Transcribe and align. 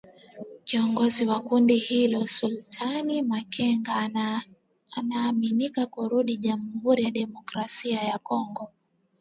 Kiongozi 0.63 1.25
wa 1.25 1.39
kundi 1.39 1.75
hilo 1.77 2.27
Sultani 2.27 3.21
Makenga 3.21 4.09
anaaminika 4.95 5.85
kurudi 5.85 6.37
Jamhuri 6.37 7.03
ya 7.03 7.11
Kidemokrasia 7.11 8.01
ya 8.03 8.17
Kongo. 8.17 8.69